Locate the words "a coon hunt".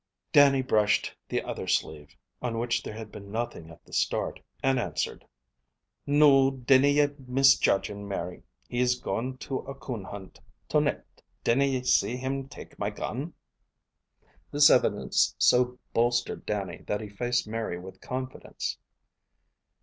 9.59-10.41